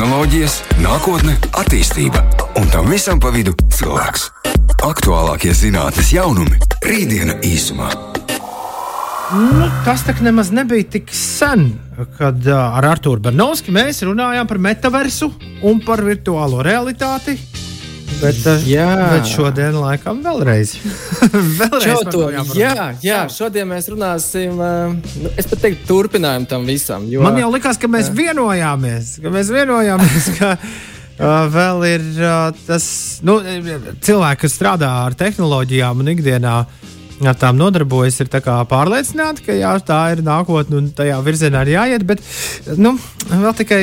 [0.00, 2.22] tehnoloģijas, nākotne, attīstība
[2.56, 4.30] un tam visam pa vidu cilvēks.
[4.86, 6.56] Aktuālākie zinātnes jaunumi-
[6.88, 7.90] rītdiena īsumā.
[9.36, 11.74] Nu, tas tā nemaz nebija tik sen,
[12.16, 17.36] kad uh, ar Arthuru Bernovski mēs runājām par metaversu un par virtuālo realitāti.
[18.20, 18.86] Bet, uh, Jā.
[19.14, 20.74] bet šodien, laikam, vēlreiz.
[21.60, 22.58] vēlreiz Čau, par to, to jāparunā.
[22.60, 24.58] jā, jā, šodien mēs runāsim.
[24.60, 24.92] uh,
[25.22, 27.06] Nu, es pat teiktu, turpinājumu tam visam.
[27.08, 32.60] Jo, Man jau likās, ka mēs vienojāmies, ka mēs vienojāmies, ka uh, vēl ir uh,
[32.68, 32.90] tas
[33.24, 33.38] nu,
[34.04, 36.58] cilvēki, kas strādā ar tehnoloģijām un ikdienā.
[37.20, 42.06] Ar tām nodarbojas, ir pārliecināti, ka jā, tā ir nākotne un tajā virzienā ir jāiet.
[42.08, 42.22] Bet
[42.80, 42.94] nu,
[43.28, 43.82] vēl tikai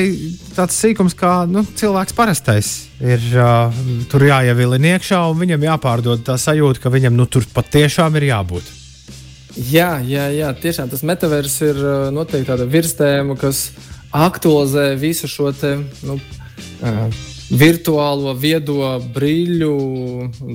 [0.56, 3.70] tāds sīkums, kā nu, cilvēks parastais ir uh,
[4.10, 8.74] tur jāievilina iekšā un viņam jāpārdod tā sajūta, ka viņam nu, tur patiešām ir jābūt.
[9.70, 11.78] Jā, jā, jā, tiešām tas metavers ir
[12.14, 13.68] noteikti tāda virstēma, kas
[14.14, 16.18] aktualizē visu šo te, nu,
[17.50, 19.72] virtuālo, viedo brīļu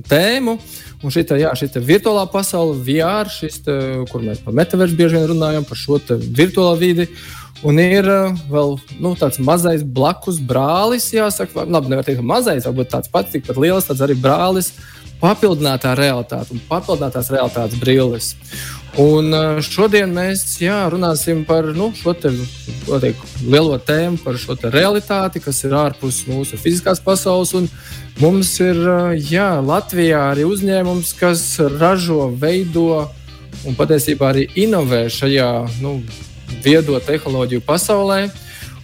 [0.09, 0.57] tēmu.
[1.03, 3.77] Un šī tā virtuālā pasaule, VR, šis, te,
[4.11, 5.99] kur mēs par metaversu bieži vien runājam, par šo
[6.37, 7.09] virtuālo vidi.
[7.63, 12.91] Un ir uh, vēl nu, tāds mazais blakus brālis, jāsaka, labi, nevar teikt, mazais, varbūt
[12.91, 14.73] tāds pats, tikpat liels, tāds arī brālis,
[15.21, 18.33] papildinātā realitāte un papildinātās realitātes brilles.
[19.01, 19.33] Un
[19.65, 22.29] šodien mēs jā, runāsim par nu, šo te,
[23.01, 27.55] teik, lielo tēmu, par šo realitāti, kas ir ārpus mūsu fiziskās pasaules.
[27.57, 27.65] Un
[28.21, 28.77] mums ir
[29.17, 31.41] jā, Latvijā arī uzņēmums, kas
[31.79, 33.07] ražo, veido
[33.65, 35.49] un patiesībā arī inovē šajā
[35.81, 35.97] nu,
[36.61, 38.27] viedo tehnoloģiju pasaulē.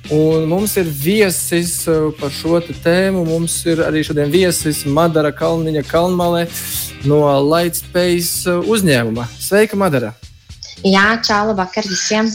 [0.09, 3.21] Un mums ir viesis uh, par šo tēmu.
[3.27, 6.47] Mums ir arī šodien viesis Madara Kalniņa Kalnmalē
[7.05, 7.21] no
[7.51, 9.27] Lightspace uh, uzņēmuma.
[9.37, 10.15] Sveika, Madara!
[10.81, 12.25] Jā, čau, labvakar visiem!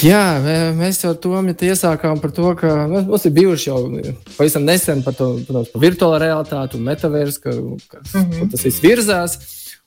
[0.00, 3.80] Jā, mē- mēs jau to iesākām par to, ka nu, mums ir bijuši jau
[4.36, 7.50] pavisam nesen par to protams, par virtuālo realitāti un metaversu, ka,
[7.90, 8.50] ka, mm -hmm.
[8.50, 9.38] tas viss virzās.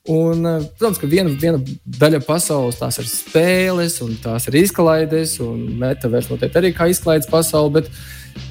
[0.03, 5.37] Un, eh, protams, ka viena, viena daļa pasaules tās ir spēles, un tās ir izklaides,
[5.39, 7.71] un metaverss noteikti arī kā izklaides pasaule.
[7.77, 7.87] Bet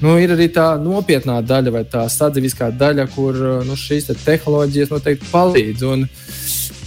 [0.01, 4.15] nu, ir arī tā nopietnā daļa, vai tā sadzīviskā daļa, kur eh, nu, šīs te
[4.17, 5.83] tehnoloģijas noteikti palīdz.
[5.93, 6.07] Un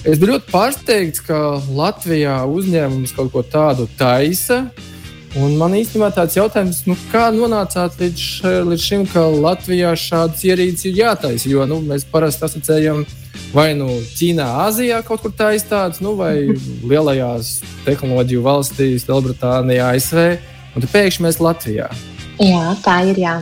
[0.02, 1.38] es biju ļoti pārsteigts, ka
[1.70, 4.64] Latvijā uzņēmums kaut ko tādu taisa.
[5.38, 8.26] Un man īstenībā tāds jautājums, nu, kā nonācāt līdz,
[8.66, 11.46] līdz šim, ka Latvijā šādas ierīces ir jātaisa?
[11.54, 13.04] Jo nu, mēs parasti asociējam
[13.54, 16.34] vai nu Ķīnā, Āzijā kaut kur tādas tādas, nu, vai
[16.86, 20.28] lielajās tehnoloģiju valstīs, Lielbritānijā, ASV.
[20.76, 21.88] Un tad pēkšņi mēs Latvijā.
[22.36, 23.16] Jā, tā ir.
[23.16, 23.36] Jā.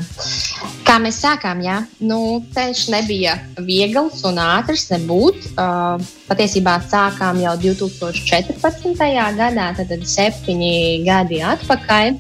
[0.87, 3.33] Kā mēs sākām, jā, nu, ceļš nebija
[3.67, 5.49] viegls un ātrs nebūt.
[5.57, 5.97] Uh,
[6.29, 9.03] patiesībā sākām jau 2014.
[9.41, 12.15] gadā, tad tad septiņi gadi atpakaļ,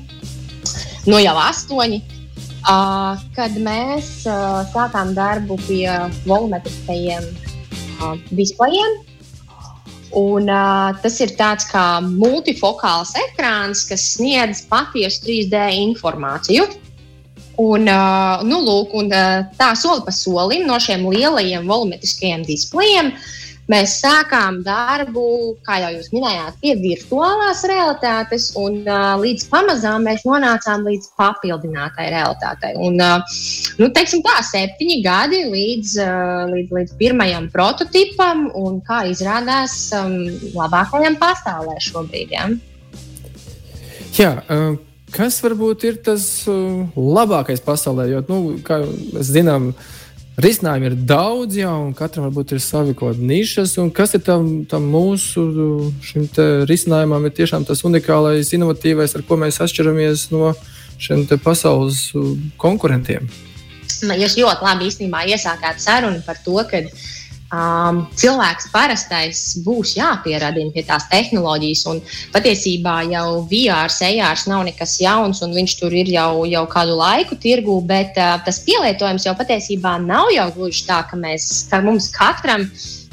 [1.06, 2.02] nu jau astoņi.
[2.64, 5.84] Uh, kad mēs uh, sākām darbu pie
[6.24, 7.26] volumetriskajiem
[8.30, 9.02] displejiem,
[10.14, 16.68] Un, uh, tas ir tāds kā multifokāls ekrāns, kas sniedz patiesu 3D informāciju.
[17.58, 23.10] Un, uh, nu, lūk, un, uh, tā soli pa solim no šiem lielajiem volumetriskajiem displejiem
[23.70, 25.24] mēs sākām darbu,
[25.64, 32.10] kā jau jūs minējāt, pie virtuālās realitātes, un uh, līdz pamazām mēs nonācām līdz papildinātai
[32.12, 32.74] realitātei.
[32.76, 33.36] Un, uh,
[33.80, 40.16] nu, teiksim tā, septiņi gadi līdz, uh, līdz, līdz pirmajam prototipam, un kā izrādās, um,
[40.56, 42.36] labākajam pasaulē šobrīd.
[42.36, 42.48] Ja?
[44.14, 44.76] Jā, uh,
[45.14, 48.10] kas varbūt ir tas uh, labākais pasaulē?
[48.12, 49.72] Jo, nu, kā mēs zinām,
[50.40, 53.76] risinājumi ir daudz, jā, un katram varbūt ir savi kaut kādi nišas.
[53.94, 56.04] Kas ir tam, tam mūsu uh,
[56.68, 60.54] risinājumam, ir tiešām tas unikālais, inovatīvais, ar ko mēs atšķiramies no
[60.98, 63.28] šiem pasaules uh, konkurentiem?
[64.04, 66.82] Jūs ļoti labi īstenībā iesākāt sarunu par to, ka
[67.54, 71.84] um, cilvēks parastais būs jāpieradina pie tās tehnoloģijas.
[71.92, 72.02] Un
[72.34, 77.38] patiesībā jau VR, sejārs nav nekas jauns, un viņš tur ir jau, jau kādu laiku
[77.40, 82.10] tirgū, bet uh, tas pielietojums jau patiesībā nav jau gluži tā, ka, mēs, ka mums
[82.14, 82.66] katram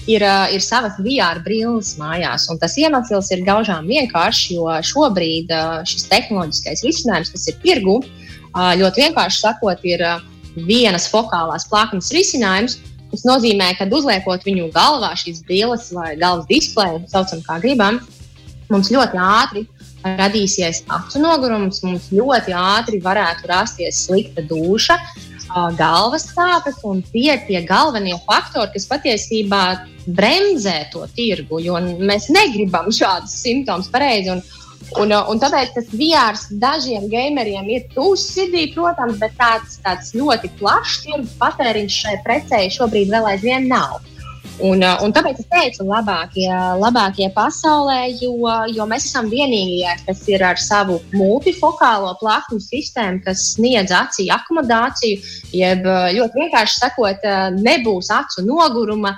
[0.08, 2.48] ir, ir savas VR brilles mājās.
[2.52, 5.52] Un tas iemesls ir gaužām vienkāršs, jo šobrīd
[5.90, 8.00] šis tehnoloģiskais risinājums, kas ir tirgu,
[8.52, 10.04] ļoti vienkārši sakot, ir
[10.56, 12.80] vienas fokālās plaknes risinājums.
[13.12, 18.00] Tas nozīmē, ka uzliekot viņu galvā šīs brilles vai galvas displeju, saucam, kā gribam,
[18.72, 19.66] mums ļoti ātri
[20.02, 24.98] radīsies acu nogurums, mums ļoti ātri varētu rasties slikta duša,
[25.78, 29.62] galvas sāpes un tie ir tie galvenie faktori, kas patiesībā
[30.08, 34.40] bremzē to tirgu, jo mēs negribam šādus simptomus pareizi.
[35.00, 40.12] Un, Un, un tāpēc tas VR dažiem gameriem ir tūs sirdī, protams, bet tāds, tāds
[40.18, 44.01] ļoti plašs tirgus patēriņš šai precei šobrīd vēl aizvien nav.
[44.62, 48.36] Un, uh, un tāpēc es teicu, labākie, labākie pasaulē, jo,
[48.69, 55.22] jo mēs esam vienīgie, kas ir ar savu multifokālo plakņu sistēmu, kas sniedz acī akomodāciju.
[55.57, 59.16] Jeb uh, ļoti vienkārši sakot, uh, nebūs acu noguruma,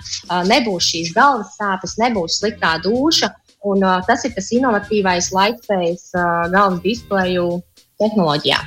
[0.47, 3.33] nebūs šīs galvas sāpes, nebūs sliktā duša.
[3.63, 6.09] Un, tas ir tas inovatīvais lightspējas
[6.51, 7.47] galvas displeju
[8.01, 8.59] tehnoloģijā.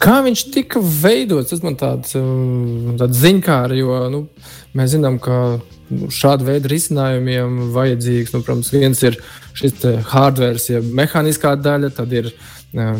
[0.00, 1.50] Kā viņš tika veidots?
[1.52, 2.14] Tas man tāds,
[3.00, 4.22] tāds ziņkārs, jo nu,
[4.76, 9.18] mēs zinām, ka nu, šāda veida risinājumiem vajadzīgs, nu, protams, viens ir
[9.56, 12.30] šis hardware, ja mehāniskā daļa, tad ir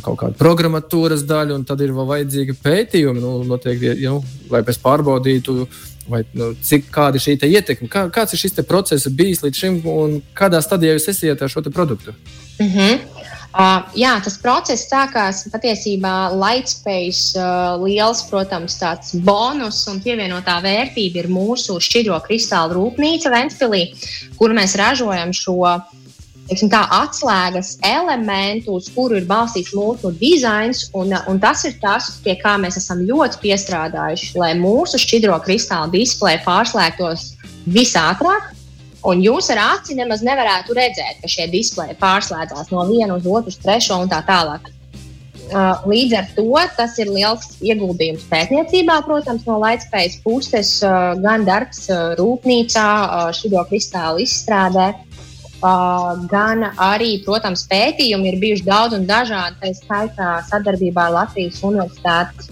[0.05, 4.65] kaut kāda programmatūras daļa, un tad ir vēl vajadzīga pētījuma, nu, noteikti, ja, nu, lai
[4.67, 5.57] pēc pārbaudītu,
[6.09, 7.89] vai, nu, cik kāda ir šī ietekme.
[7.93, 11.63] Kā, kāds ir šis process bijis līdz šim, un kādā stadijā jūs esat ar šo
[11.71, 12.15] produktu?
[12.61, 12.99] Mm -hmm.
[13.51, 21.25] Uh, jā, tas process sākās patiesībā Lightspace uh, liels, protams, tāds bonus un pievienotā vērtība
[21.25, 23.83] ir mūsu šķidro kristālu rūpnīca Ventspilī,
[24.39, 25.67] kur mēs ražojam šo
[26.51, 30.89] teiksim, tā, atslēgas elementu, uz kuru ir balstīts mūsu dizains.
[30.99, 35.95] Un, un tas ir tas, pie kā mēs esam ļoti piestrādājuši, lai mūsu šķidro kristālu
[35.95, 37.31] displeju pārslēgtos
[37.71, 38.57] visātrāk
[39.09, 43.55] Un jūs ar aci nemaz nevarētu redzēt, ka šie displeji pārslēdzās no viena uz otru,
[43.63, 44.69] trešo un tā tālāk.
[45.51, 51.43] Uh, līdz ar to tas ir liels ieguldījums pētniecībā, protams, no Latvijas puses, uh, gan
[51.49, 52.85] darbs uh, rūpnīcā,
[53.35, 54.93] šādu kristālu izstrādē,
[55.61, 62.49] gan arī, protams, pētījumi ir bijuši daudz un dažādi, tā skaitā sadarbībā ar Latvijas Universitātes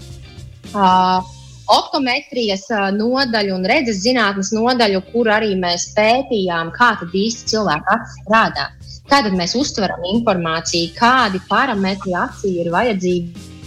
[1.69, 2.67] optometrijas
[2.97, 8.65] nodaļu un redzes zinātnes nodaļu, kur arī mēs pētījām, kā īsti cilvēka acis strādā.
[9.09, 13.58] Kā tad mēs uztveram informāciju, kādi parametri acī ir vajadzīgi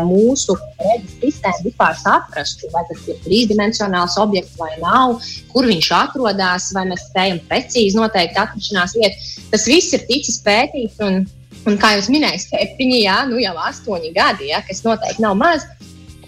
[0.00, 5.20] mūsu redzes sistēmu vispār saprastu, vai tas ir trīsdimensionāls objekts vai nav,
[5.52, 9.30] kur viņš atrodas, vai mēs spējam precīzi noteikt atrašanās vietu.
[9.52, 11.22] Tas viss ir ticis pētīts, un,
[11.66, 15.66] un kā jūs minējāt, septiņi, jā, nu jau astoņi gadi, jā, kas noteikti nav maz.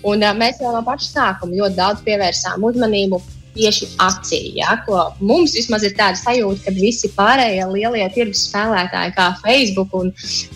[0.02, 3.20] Un, mēs jau no paša sākuma ļoti daudz pievērsām uzmanību
[3.54, 4.40] tieši acī.
[4.56, 4.76] Ja,
[5.20, 10.12] mums vismaz ir tāda sajūta, ka visi pārējie lielie tirgus spēlētāji, kā Facebook un,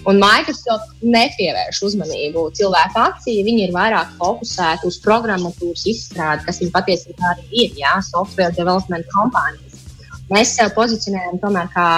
[0.08, 3.38] un Microsoft, nepievērš uzmanību cilvēku acī.
[3.46, 9.08] Viņi ir vairāk fokusēti uz programmatūras izstrādi, kas viņiem patiesībā arī ir ja, software development
[9.14, 9.84] kompānijas.
[10.32, 11.88] Mēs sev pozicionējam tomēr kā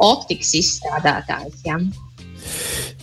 [0.00, 1.64] optikas izstrādātājs.
[1.66, 1.80] Ja.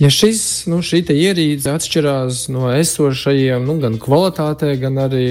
[0.01, 5.25] Ja šis, nu, šī ierīce atšķirās no esošajiem, nu, gan kvalitātē, gan arī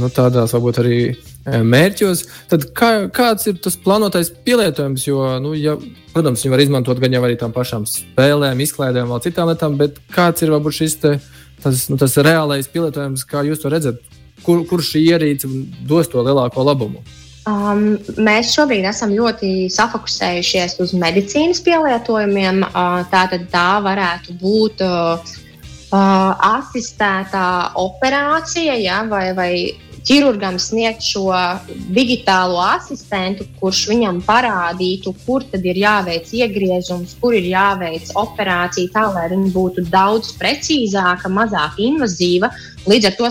[0.00, 0.98] nu, tādās, varbūt arī
[1.46, 5.06] mērķos, tad kā, kāds ir tas plānotais pielietojums?
[5.06, 5.76] Jo, nu, ja,
[6.12, 10.02] protams, viņi var izmantot gan jau arī tām pašām spēlēm, izklaidēm, vēl citām lietām, bet
[10.14, 11.14] kāds ir varbūt šis te,
[11.62, 14.02] tas, nu, tas reālais pielietojums, kā jūs to redzat?
[14.44, 15.48] Kur, kur šī ierīce
[15.88, 17.02] dos to lielāko labumu?
[17.48, 17.82] Um,
[18.20, 22.64] mēs šobrīd esam ļoti safokusējušies uz medicīnas pielietojumiem.
[22.68, 25.36] Uh, tātad tā varētu būt uh,
[25.92, 27.48] uh, asistētā
[27.78, 29.52] operācija ja, vai, vai
[30.06, 31.32] ķirurgam sniegt šo
[31.94, 39.06] digitālo asistentu, kurš viņam parādītu, kur tad ir jāveic iegriezums, kur ir jāveic operācija, tā
[39.14, 42.52] lai viņa būtu daudz precīzāka, mazāk invazīva.
[42.88, 43.30] Līdz ar to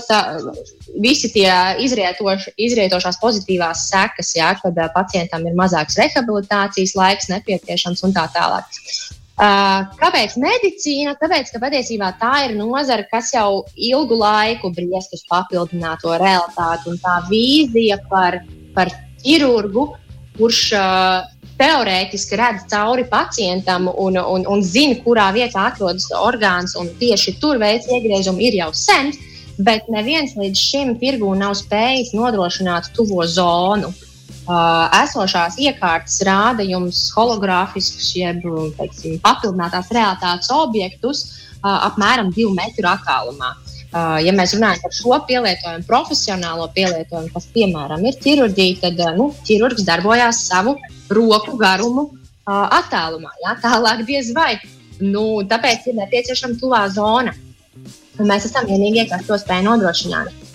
[1.01, 1.51] visi tie
[1.83, 8.81] izrietoš, izrietošās pozitīvās sekas, jā, kad pacientam ir mazāks rehabilitācijas laiks nepieciešams un tā tālāk.
[9.37, 11.11] Uh, kāpēc medicīna?
[11.21, 16.89] Tāpēc, ka patiesībā tā ir nozara, kas jau ilgu laiku briest uz papildināto realitāti.
[16.89, 18.39] Un tā vīzija par,
[18.73, 18.89] par
[19.21, 19.83] ķirurgu,
[20.39, 21.27] kurš uh,
[21.61, 27.61] teorētiski redz cauri pacientam un, un, un zina, kurā vietā atrodas orgāns, un tieši tur
[27.61, 29.13] veids iegriezumu, ir jau sen.
[29.61, 33.93] Bet neviens līdz šim tirgū nav spējis nodrošināt tuvo zonu.
[33.93, 34.06] Uh,
[34.47, 38.45] esošās iekārtas rāda jums hologrāfiskus, jeb
[38.77, 41.25] teiksim, papildinātās realitātes objektus
[41.63, 43.55] apmēram divu metru attālumā.
[44.23, 49.87] Ja mēs runājam par šo pielietojumu, profesionālo pielietojumu, kas piemēram ir ķirurģija, tad nu, ķirurgs
[49.87, 50.75] darbojās savu
[51.09, 52.09] roku garumu
[52.45, 53.31] attālumā.
[53.43, 54.57] Jā, tālāk diez vai.
[54.99, 57.33] Nu, tāpēc ir nepieciešama tuvā zona.
[58.17, 60.46] Un mēs esam vienīgie, kas to spēj nodrošināt.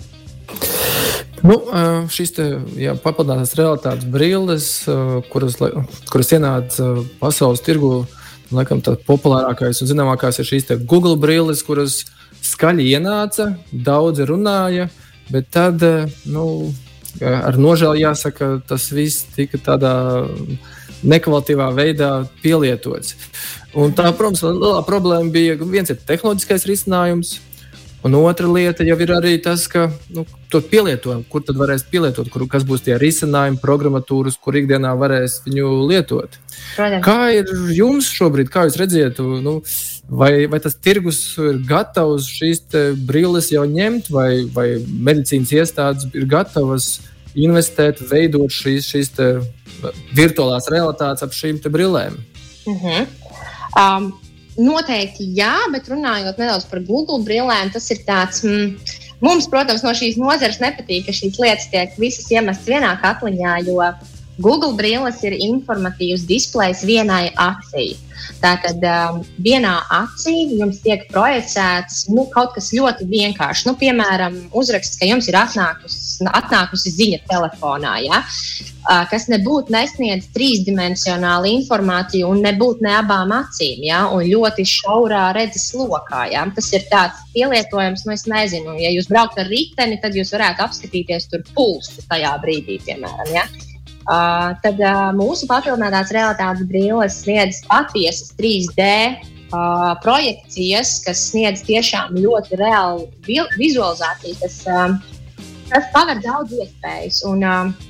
[1.43, 1.57] Nu,
[2.07, 2.43] šīs te,
[2.79, 4.67] jā, papildinātās realitātes brilles,
[5.33, 5.57] kuras,
[6.07, 6.87] kuras ienāca
[7.19, 8.05] pasaules tirgu,
[8.53, 12.05] laikam tā populārākais un zināmākās ir šīs Google brilles, kuras
[12.43, 14.87] skaļi ienāca, daudzi runāja,
[15.31, 15.83] bet tad
[16.23, 16.47] nu,
[17.19, 19.93] ar nožēlu jāsaka, tas viss tika tādā
[21.03, 23.17] nekvalitatīvā veidā pielietots.
[23.75, 27.39] Un tā, protams, lielā problēma bija viens ir tehnoloģiskais risinājums,
[28.03, 32.27] Un otra lieta jau ir arī tas, ka nu, to pielietojumu, kur tad varēs pielietot,
[32.33, 36.35] kur, kas būs tie risinājumi, programmatūras, kur ikdienā varēs viņu lietot.
[36.75, 37.05] Protams.
[37.05, 39.55] Kā ir jums šobrīd, kā jūs redzat, nu,
[40.11, 42.65] vai, vai tas tirgus ir gatavs šīs
[43.07, 46.97] brilles jau ņemt, vai, vai medicīnas iestādes ir gatavas
[47.39, 49.15] investēt, veidot šīs, šīs
[50.11, 52.19] virtuālās realitātes ap šīm brillēm?
[52.67, 52.85] Uh mhm.
[52.99, 53.07] -huh.
[53.79, 54.11] um,
[54.59, 58.43] Noteikti jā, bet runājot nedaudz par Google brillēm, tas ir tāds.
[58.45, 58.75] Mm,
[59.23, 63.79] mums, protams, no šīs nozares nepatīk, ka šīs lietas tiek visas iemestas vienā katliņā, jo
[64.41, 67.93] Google brilles ir informatīvs displejs vienai acī.
[68.43, 73.65] Tātad um, vienā acī jums tiek projicēts nu, kaut kas ļoti vienkāršs.
[73.67, 78.21] Nu, piemēram, uzraksts, ka jums ir atnākusi, atnākusi ziņa telefonā, ja?
[78.23, 84.05] uh, kas nebūtu nesniedz trīsdimensionālu informāciju un nebūtu ne abām acīm, ja?
[84.11, 86.25] un ļoti šaurā redzes lokā.
[86.33, 86.45] Ja?
[86.55, 90.67] Tas ir tāds pielietojums, nu, es nezinu, ja jūs braukt ar riteni, tad jūs varētu
[90.67, 93.31] apskatīties tur pulsu tajā brīdī, piemēram.
[93.35, 93.47] Ja?
[94.03, 102.17] Uh, tad uh, mūsu papildinātās realitātes brilles sniedz patiesas 3D uh, projekcijas, kas sniedz tiešām
[102.19, 103.07] ļoti reālu
[103.55, 104.97] vizualizāciju, kas, uh,
[105.71, 107.23] kas paver daudz iespējas.
[107.31, 107.89] Un, uh,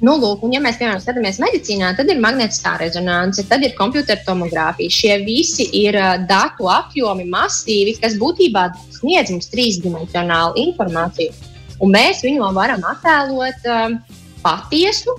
[0.00, 4.94] Nu, lūk, un, ja mēs piemēram skatāmies medicīnā, tad ir magnetiskā rezonance, tad ir kompjutertomogrāfija.
[4.96, 8.62] Šie visi ir datu apjomi, masīvi, kas būtībā
[8.96, 11.36] sniedz mums trīsdimensionālu informāciju.
[11.84, 15.18] Un mēs viņu varam attēlot uh, patiesu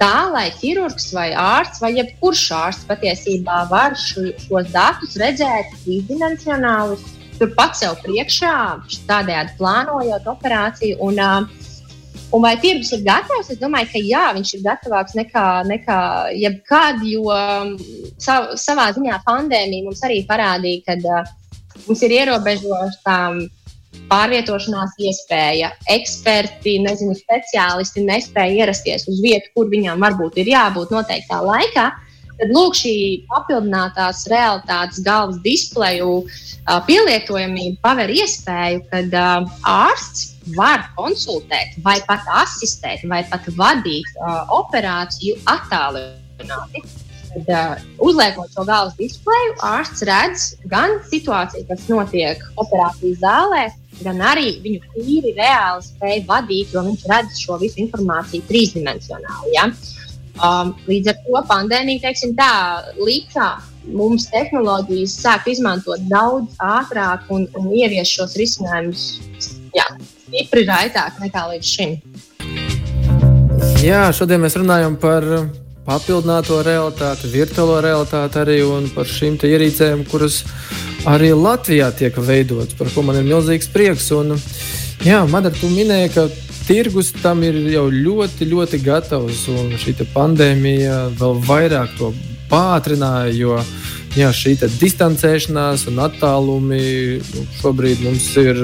[0.00, 7.00] tā, lai ķirurgs vai ārsts vai jebkurš ārsts patiesībā var šu, šos datus redzēt trīsdimensionāli,
[7.40, 8.54] turpat sev priekšā,
[9.08, 11.00] tādējādi plānojot operāciju.
[11.08, 11.22] Un,
[12.32, 13.50] Un vai tirgus ir gatavs?
[13.52, 15.98] Es domāju, ka jā, viņš ir gatavāks nekā, nekā
[16.40, 17.26] jebkad, jo
[18.16, 21.28] sav, savā ziņā pandēmija mums arī parādīja, ka uh,
[21.86, 23.16] mums ir ierobežota
[24.10, 25.72] pārvietošanās iespēja.
[25.92, 31.90] Eksperti, nezinu, speciālisti nespēja ierasties uz vietu, kur viņam varbūt ir jābūt noteiktā laikā.
[32.32, 32.94] Tad lūk, šī
[33.30, 36.24] papildinātās realitātes galvas displeju
[36.88, 39.14] pielietojamība paver iespēju, kad
[39.68, 44.08] ārsts var konsultēt, vai pat asistēt, vai pat vadīt
[44.58, 46.82] operāciju attālināti.
[47.32, 53.62] Tad, uh, uzliekot šo galvas displeju, ārsts redz gan situāciju, kas notiek operācijas zālē,
[54.00, 59.52] gan arī viņu tīri reāli spēja vadīt, jo viņš redz šo visu informāciju trīsdimensionāli.
[59.56, 59.68] Ja?
[60.42, 62.52] Um, līdz ar to pandēmija, teiksim, tā
[62.96, 63.58] lika
[63.92, 69.06] mums tehnoloģijas sāk izmantot daudz ātrāk un, un ievies šos risinājumus
[70.32, 71.98] stipri raitāk nekā līdz šim.
[73.82, 75.26] Jā, šodien mēs runājam par
[75.86, 80.42] papildināto realitāti, virtuālo realitāti arī un par šīm ierīcēm, kuras
[81.08, 84.10] arī Latvijā tiek veidotas, par ko man ir milzīgs prieks.
[84.16, 84.36] Un,
[85.06, 86.26] jā, Madara, tu minēji, ka
[86.66, 92.12] tirgus tam ir jau ļoti, ļoti gatavs, un šī pandēmija vēl vairāk to
[92.50, 93.58] pātrināja, jo
[94.18, 96.84] jā, šī distancēšanās un attālumi
[97.18, 98.62] nu, šobrīd mums ir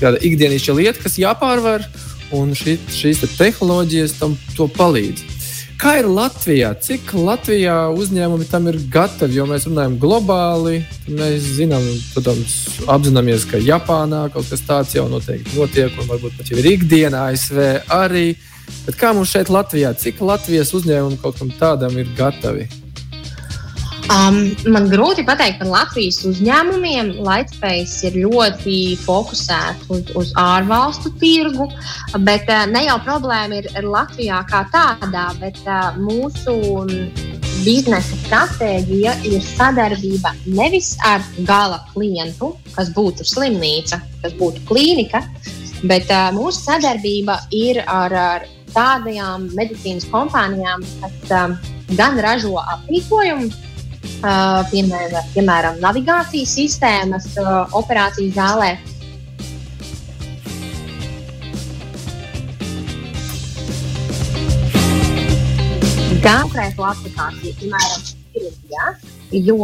[0.00, 1.86] kāda ikdienišķa lieta, kas jāpārvar,
[2.34, 4.36] un šī, šīs te tehnoloģijas tam
[4.76, 5.37] palīdz.
[5.78, 6.72] Kā ir Latvijā?
[6.82, 9.36] Cik Latvijā uzņēmumi tam ir gatavi?
[9.38, 10.80] Jo mēs runājam globāli.
[11.06, 11.84] Mēs zinām,
[12.16, 12.56] protams,
[12.90, 17.28] apzināmies, ka Japānā kaut kas tāds jau noteikti notiek, un varbūt pat jau ir ikdienā
[17.30, 17.62] ASV
[17.94, 18.26] arī.
[18.88, 19.94] Bet kā mums šeit Latvijā?
[19.94, 22.66] Cik Latvijas uzņēmumi kaut kam tādam ir gatavi?
[24.08, 24.38] Um,
[24.72, 27.10] man grūti pateikt par Latvijas uzņēmumiem.
[27.26, 31.66] Lightspējas ir ļoti fokusēta uz, uz ārvalstu tirgu,
[32.24, 36.56] bet uh, ne jau problēma ir, Latvijā kā tādā, bet uh, mūsu
[37.66, 45.20] biznesa stratēģija ir sadarbība nevis ar gala klientu, kas būtu slimnīca, kas būtu klīnika,
[45.84, 51.60] bet uh, mūsu sadarbība ir ar, ar tādām medicīnas kompānijām, kas um,
[51.98, 53.67] gan ražo aprīkojumu
[54.72, 57.28] piemēram, piemēram navigācijas sistēmas
[57.78, 58.70] operācijas zālē.
[66.22, 68.88] Gan krēslu aplikācija, piemēram, ķirurģijā,
[69.48, 69.60] jo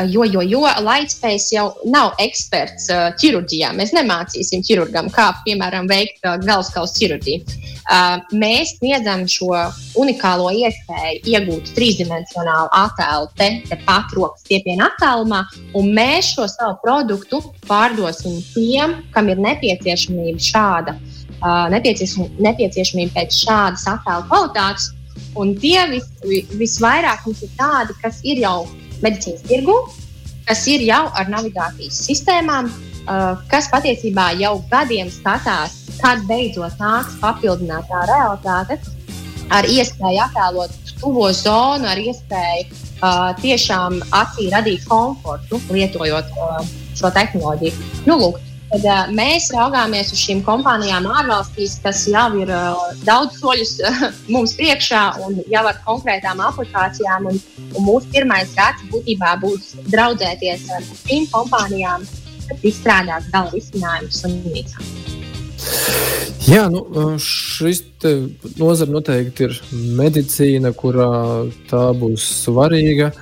[0.00, 3.74] Jo, jo, jo Lightspace jau nav eksperts uh, ķirurģijā.
[3.76, 7.61] Mēs nemācīsim ķirurgam, kā, piemēram, veikt uh, galvaskausa ķirurģiju.
[8.32, 9.50] Mēs sniedzam šo
[9.98, 15.42] unikālo iespēju iegūt trīsdimensionālu attēlu te, te pat rokas stiepienā attālumā,
[15.78, 20.96] un mēs šo savu produktu pārdosim tiem, kam ir nepieciešamība šāda,
[21.74, 24.92] nepieciešamība pēc šādas attēlu kvalitātes.
[25.36, 26.06] Un tie vis,
[26.60, 28.66] visvairāk mums ir tādi, kas ir jau
[29.02, 29.74] medicīnas tirgu,
[30.46, 32.70] kas ir jau ar navigācijas sistēmām,
[33.50, 38.78] kas patiesībā jau gadiem skatās, kad beidzot nāks papildinātā realitāte
[39.52, 42.68] ar iespēju attēlot tuvo zonu, ar iespēju
[43.02, 46.62] uh, tiešām acī radīt komfortu, lietojot uh,
[46.98, 47.90] šo tehnoloģiju.
[48.06, 48.38] Nu, lūk,
[48.70, 54.06] tad, uh, mēs raugāmies uz šīm kompānijām ārvalstīs, kas jau ir uh, daudz soļus uh,
[54.32, 57.28] mums priekšā un jau ar konkrētām aplikācijām.
[57.32, 57.42] Un,
[57.72, 62.06] un mūsu pirmais gads būtībā būs draudzēties ar šīm kompānijām,
[62.52, 64.92] kas izstrādās gala risinājumus slimnīcām.
[66.42, 66.82] Jā, nu,
[67.22, 67.84] šis
[68.58, 69.58] nozara noteikti ir
[69.98, 71.12] medicīna, kurā
[71.70, 73.12] tā būs svarīga.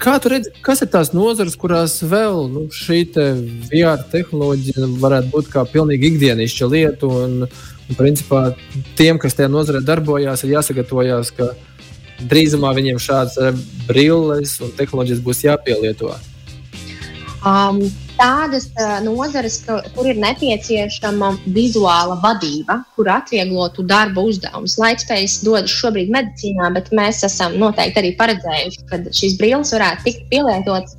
[0.00, 3.26] Kā tu redzi, kas ir tās nozares, kurās vēl nu, šī te
[3.68, 7.10] VR tehnoloģija varētu būt kā pilnīgi ikdienišķa lieta?
[7.10, 8.46] Un, un, principā,
[8.96, 11.50] tiem, kas tajā nozarē darbojās, ir jāsagatavojās, ka
[12.30, 16.14] drīzumā viņiem šādas brilles un tehnoloģijas būs jāpielieto.
[17.44, 17.84] Um,
[18.18, 24.76] tādas uh, nozares, ka, kur ir nepieciešama vizuāla vadība, kur atvieglotu darba uzdevumus.
[24.80, 30.28] Laikspējas dodas šobrīd medicīnā, bet mēs esam noteikti arī paredzējuši, ka šīs brilles varētu tikt
[30.32, 30.96] pielietotas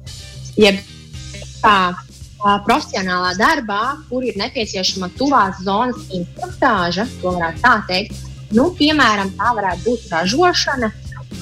[0.59, 8.23] jebkā uh, profesionālā darbā, kur ir nepieciešama tuvās zonas instruktāža, to varētu tā teikt.
[8.55, 10.91] Nu, piemēram, tā varētu būt ražošana,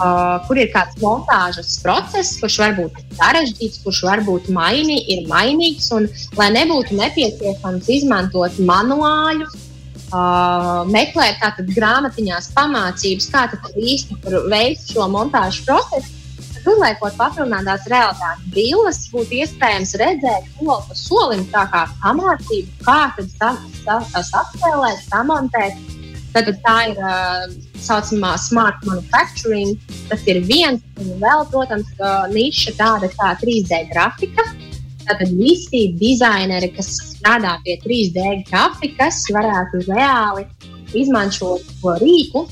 [0.02, 5.28] Uh, kur ir kāds montāžas process, kurš var būt sarežģīts, kurš var būt maini, ir
[5.30, 6.08] mainīgs, un
[6.40, 9.54] lai nebūtu nepieciešams izmantot manuāļus,
[10.10, 13.46] uh, meklēt tātad grāmatiņās pamācības, kā
[13.78, 14.18] īsti
[14.50, 16.20] veikt šo montāžu procesu.
[16.64, 23.28] Uzliekot papildinātās realitātes brilles, būtu iespējams redzēt soli pa solim, tā kā pamācību, kā tad
[23.36, 23.50] sa,
[23.84, 26.03] sa, saspēlēt, samontēt.
[26.34, 27.46] Tad tā ir uh,
[27.78, 29.78] saucamā smart manufacturing.
[30.10, 31.90] Tas ir viens, un vēl, protams,
[32.34, 34.46] niša tāda kā 3D grafika.
[35.04, 40.46] Tātad visi dizaineri, kas strādā pie 3D grafikas, varētu reāli
[40.96, 42.46] izmantot šo rīku,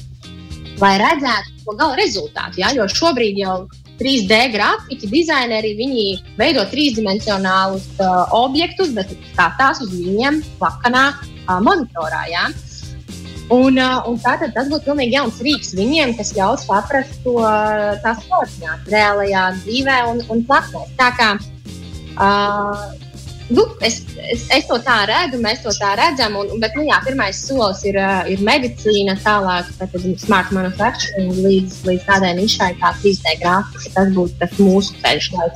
[0.82, 2.60] lai redzētu to gala rezultātu.
[2.62, 2.74] Ja?
[2.76, 3.56] Jo šobrīd jau
[4.02, 5.76] 3D grafiski dizaineri
[6.40, 12.26] veido trīsdimensionālus uh, objektus, bet skatās uz viņiem plakanā uh, monitorā.
[12.34, 12.50] Ja?
[13.52, 13.76] Un,
[14.08, 17.36] un tātad tas būtu pilnīgi jauns rīks viņiem, kas ļaus saprast to
[18.04, 20.86] tās koordinātas reālajā dzīvē un, un plaknē.
[21.00, 21.34] Tā kā
[22.16, 22.86] uh,
[23.52, 27.02] nu, es, es, es to tā redzu, mēs to tā redzam, un, bet nu, jā,
[27.06, 28.00] pirmais solis ir,
[28.32, 29.70] ir medicīna, tālāk
[30.24, 33.96] smart manufacturing līdz, līdz tādai nišai kā 3D grafika.
[34.00, 35.52] Tas būtu tas mūsu ceļš, lai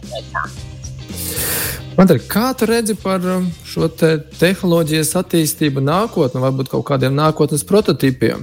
[1.96, 7.64] Mandri, kā tu redzi par um, šo te tehnoloģijas attīstību nākotnē, varbūt kaut kādiem nākotnes
[7.68, 8.42] prototipiem?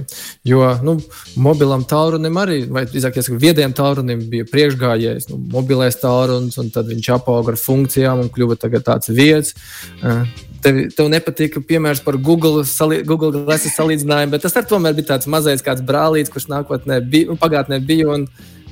[0.49, 0.95] Jo nu,
[1.37, 6.89] mobilam tālrunim arī, vai drīzāk jāsaka, viediem tālrunim bija priekšgājējs, nu, mobilais tālrunis, un tad
[6.89, 9.53] viņš apauga ar funkcijām un kļuva tāds vieds.
[10.01, 10.25] Uh,
[10.65, 15.29] tev, tev nepatika piemērs par Google, sali, Google Glasses salīdzinājumu, bet tas tomēr bija tāds
[15.29, 18.25] mazais brālītis, kurš nākotnē bija, nu, pagātnē bija un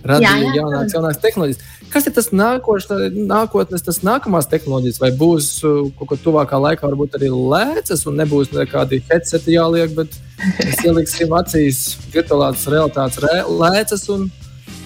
[0.08, 1.70] radīja jaunākas, jaunākas tehnoloģijas.
[1.92, 6.88] Kas ir tas nākošais, nākotnes, tas nākamās tehnoloģijas, vai būs uh, kaut kas tuvākā laikā,
[6.88, 10.16] varbūt arī lēcas, un nebūs nekādi headseti jāliek, bet
[10.62, 11.82] mēs ieliksim acīs
[12.14, 14.30] virtuālās realitātes rē, lēcas un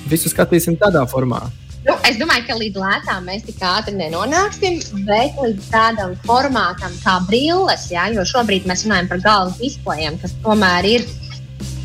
[0.10, 1.46] visu skatīsim tādā formā.
[1.86, 7.20] Nu, es domāju, ka līdz lētām mēs tik ātri nenonāksim, bet līdz tādam formātam kā
[7.28, 11.06] brilles, ja, jo šobrīd mēs runājam par galvas displejiem, kas tomēr ir.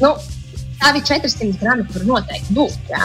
[0.01, 0.15] Nu,
[0.81, 2.79] Tādi 400 grami tur noteikti būs.
[2.89, 3.05] Ja?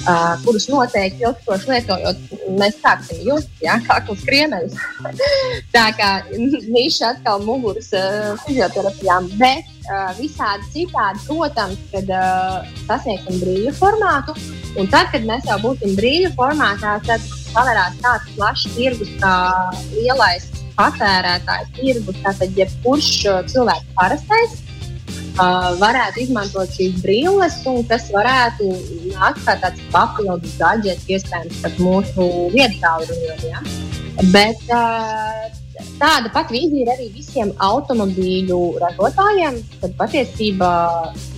[0.00, 2.20] Uh, kurus noteikti ilgstoši lietojot,
[2.56, 4.78] mēs sāksim just, ja, kā uz kriemeļus.
[5.76, 13.42] tā kā niša atkal muguras uh, fizioterapijām, bet uh, visādi citādi, protams, kad uh, sasniegsim
[13.42, 14.38] brīļu formātu.
[14.80, 19.36] Un tad, kad mēs jau būsim brīļu formātā, tad pavērās tāds plašs tirgus kā
[19.92, 20.48] lielais
[20.80, 23.12] patērētājs tirgus, tātad jebkurš
[23.52, 24.60] cilvēks parastais
[25.80, 28.68] varētu izmantot šīs brilles, un tas varētu
[29.14, 33.42] nākt kā tāds papildus gadgets, iespējams, pat mūsu vietālruņiem.
[33.48, 33.64] Ja?
[34.34, 34.62] Bet
[36.00, 40.72] tāda pati vīzija ir arī visiem automobīļu ražotājiem, kad patiesībā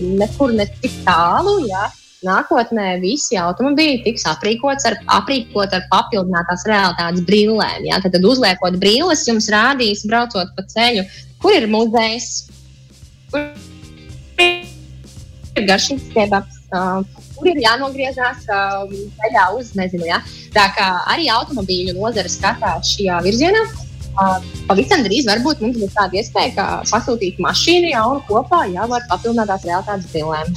[0.00, 1.60] nekur ne tik tālu.
[1.70, 1.88] Ja?
[2.22, 7.90] Nākotnē visi automobīļi tiks aprīkots ar, aprīkot ar papildinātās realitātes brillēm.
[7.90, 7.98] Ja?
[8.02, 11.06] Tad, tad uzliekot brilles, jums rādīs, braucot pa ceļu,
[11.42, 12.32] kur ir muzejs,
[13.32, 13.50] kur
[14.42, 16.59] ir garšīgs kebabs.
[16.72, 17.02] Uh,
[17.37, 18.85] kur ir jānogriežas uh,
[19.18, 20.22] ceļā uz, nezinu, ja?
[20.55, 23.64] tā kā arī automobīļu nozare skatās šajā virzienā.
[24.12, 29.05] Uh, pavisam drīz varbūt mums būs tāda iespēja, ka pasūtīt mašīnu jau kopā jau ar
[29.11, 30.57] papildinātās realitātes brillēm.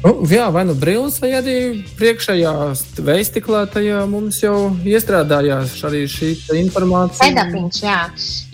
[0.00, 1.54] Nu, jā, vai nu brīvs, vai arī
[1.98, 2.52] priekšējā
[3.04, 7.26] veistiklā tajā mums jau iestrādājās arī šī informācija.
[7.28, 7.98] Kedapiņš, jā.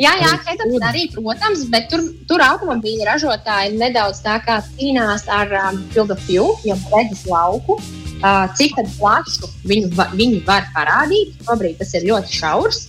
[0.02, 5.54] Jā, jā, kedapiņš arī, protams, bet tur, tur automobīļa ražotāji nedaudz tā kā cīnās ar
[5.70, 5.80] um,
[6.26, 7.78] view, jau redzes lauku.
[8.16, 11.38] Uh, cik plašu viņu, viņi var parādīt.
[11.46, 12.86] Šobrīd tas ir ļoti šaurs.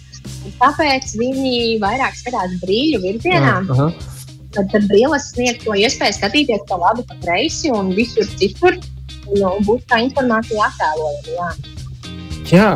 [0.57, 3.57] Tāpēc viņi vairāk skatās brīļu virzienā.
[3.69, 3.91] Aha
[4.57, 8.77] tad, tad brīvs sniedz to iespēju skatīties pa labi, pa kreisi un visur citur.
[9.27, 11.33] Nu, būs tā informācija attēlojama.
[11.37, 11.49] Jā.
[12.51, 12.71] jā.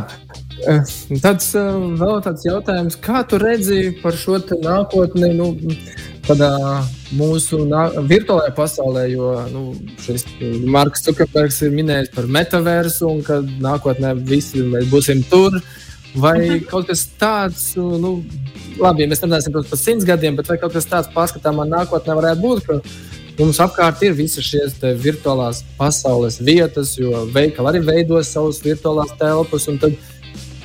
[1.23, 5.55] Tāds eh, vēl tāds jautājums, kā tu redzi par šo nākotni, nu,
[6.27, 6.51] tādā
[7.17, 9.63] mūsu nā, virtuālajā pasaulē, jo nu,
[10.03, 10.27] šis
[10.69, 15.57] Marks Zukerbergs ir minējis par metaversu un ka nākotnē visi mēs būsim tur.
[16.15, 18.17] Vai kaut kas tāds, nu,
[18.81, 22.43] labi, ja mēs runāsim par simts gadiem, bet vai kaut kas tāds pārskatāmā nākotnē varētu
[22.43, 22.79] būt, ka
[23.39, 29.69] mums apkārt ir visas šīs virtuālās pasaules vietas, jo veikali arī veidos savas virtuālās telpas.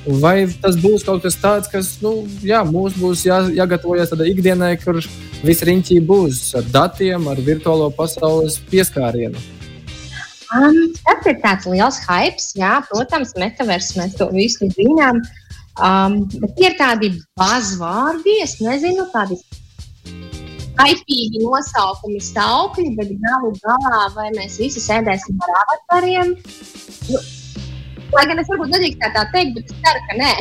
[0.06, 4.76] Vai tas būs kaut kas tāds, kas nu, jā, mums būs jā, jāgatavojas tādai ikdienai,
[4.82, 5.00] kur
[5.42, 9.55] viss riņķī būs ar datiem, ar virtuālo pasaules pieskārienu?
[10.54, 15.22] Um, tas ir tāds liels hype, jā, protams, metavers, mēs to visu zinām.
[15.76, 19.40] Um, bet tie ir tādi bazvārdi, es nezinu, tādi
[20.76, 26.32] kaitīgi nosaukumi, saukļi, bet galu galā vai mēs visi sēdēsim ar avatariem.
[27.10, 27.20] Nu,
[28.14, 30.32] lai gan es varbūt nedrīkst tā, tā teikt, bet es ceru, ka nē.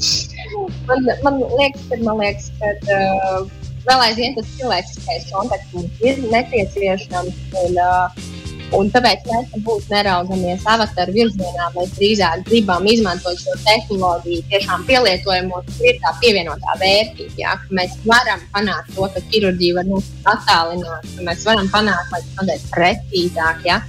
[0.90, 3.48] man, man liekas, ka, man liekas, ka uh,
[3.86, 7.40] vēl aizvien tas cilvēciskais kontakts mums ir nepieciešams.
[7.64, 8.39] Un, uh,
[8.76, 11.70] Un tāpēc mēs būtu neraugamies avataru virzienā.
[11.74, 17.34] Mēs drīzāk gribam izmantot šo tehnoloģiju tiešām pielietojumos, kur ir tā pievienotā vērtība.
[17.40, 17.56] Ja?
[17.74, 22.38] Mēs varam panākt to, ka ķirurģija var mums attālināt, ka mēs varam panākt, lai tas
[22.38, 23.66] notiek precīzāk.
[23.66, 23.80] Ja?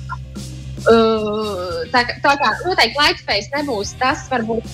[0.82, 4.66] Uh, tā, tā kā noteikti Lightspace nebūs tas, varbūt,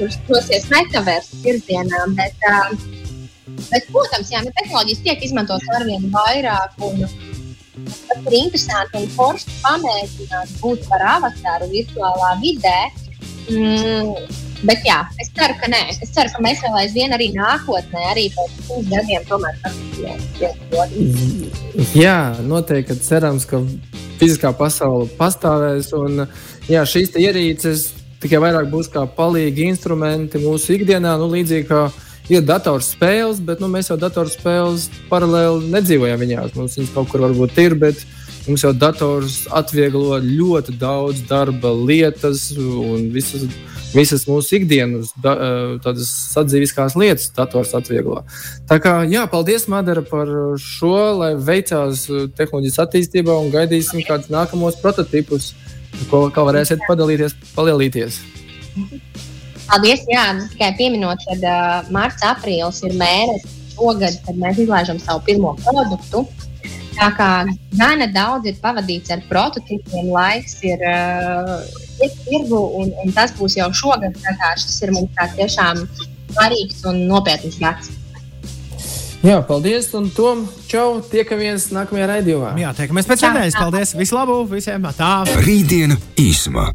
[0.00, 2.74] kurš dosies metaversu virzienā, bet, uh,
[3.68, 6.74] bet, protams, jā, tehnoloģijas tiek izmantotas arvien vairāk.
[6.82, 7.06] Un,
[7.84, 12.80] Tas ir interesanti un forši pamēģināt būt par avataru virtuālā vidē.
[13.52, 14.06] Mm,
[14.66, 15.82] bet jā, es ceru, ka nē.
[15.92, 21.92] Es ceru, ka mēs vēl aizvien arī nākotnē, arī pēc simts gadiem, tomēr paskatīsimies.
[21.98, 23.56] Jā, noteikti cerams, ka
[24.20, 25.88] fiziskā pasaule pastāvēs.
[26.00, 26.12] Un,
[26.72, 27.78] jā, šīs ierīces
[28.22, 31.80] tikai vairāk būs kā palīgi instrumenti mūsu ikdienā, nu, līdzīgi kā
[32.32, 36.54] ir datorspēles, bet nu, mēs jau datorspēles paralēli nedzīvojam viņās.
[36.58, 38.02] Mums viņas kaut kur varbūt ir, bet
[38.46, 43.46] mums jau dators atvieglo ļoti daudz darba lietas un visas,
[43.94, 45.36] visas mūsu ikdienas da,
[45.84, 48.22] tādas sadzīviskās lietas dators atvieglo.
[48.70, 50.30] Tā kā jā, paldies, Madara, par
[50.62, 52.06] šo, lai veicās
[52.38, 55.52] tehnoloģijas attīstībā un gaidīsim kādus nākamos prototipus,
[56.10, 58.20] ko, kā varēsiet padalīties, palielīties.
[59.66, 60.04] Paldies!
[60.10, 65.56] Jā, tikai pieminot, ka uh, marts, aprīlis ir mēnesis šogad, kad mēs izlaižam savu pirmo
[65.64, 66.24] produktu.
[66.96, 67.30] Tā kā
[67.76, 71.58] gana daudz ir pavadīts ar prototipiem, laiks ir uh,
[72.24, 74.16] tirgu, un, un tas būs jau šogad.
[74.62, 75.84] Šis ir mums tiešām
[76.32, 77.92] svarīgs un nopietns gads.
[79.26, 82.54] Jā, paldies, un Tom, čau, tiekamies nākamajā raidījumā.
[82.62, 83.58] Jā, tiekamies pēc nedēļas.
[83.58, 84.86] Paldies, visu labu visiem!
[84.94, 85.12] Tā!
[85.42, 86.68] Rītdiena īsumā.